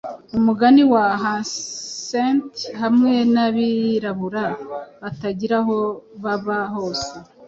umugani 0.37 0.81
wa 0.93 1.05
Hyacint 1.21 2.53
hamwe 2.81 3.13
nabirabura 3.33 4.45
batagira 5.01 5.57
aho 5.61 5.77
baba 6.23 6.59
hose 6.73 7.09